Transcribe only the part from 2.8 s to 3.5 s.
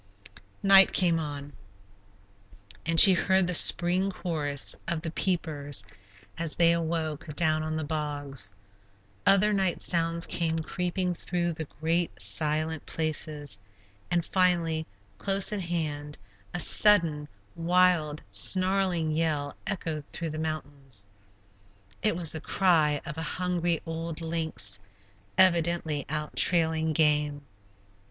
and she heard